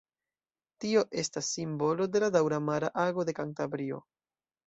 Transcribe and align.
Tio 0.85 1.03
estas 1.23 1.49
simbolo 1.57 2.07
de 2.15 2.21
la 2.25 2.29
daŭra 2.37 2.59
mara 2.69 2.91
ago 3.05 3.27
de 3.31 3.37
Kantabrio. 3.41 4.01